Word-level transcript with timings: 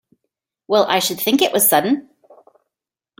Well 0.67 0.85
I 0.89 0.97
should 0.97 1.19
think 1.21 1.43
it 1.43 1.53
was 1.53 1.69
sudden! 1.69 2.09